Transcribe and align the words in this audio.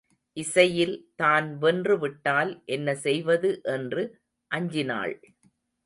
இசையில் 0.37 0.95
தான் 1.15 1.47
வென்று 1.57 1.95
விட்டால் 1.99 2.51
என்ன 2.65 2.95
செய்வது 3.05 3.51
என்று 3.75 4.03
அஞ்சினாள். 4.51 5.15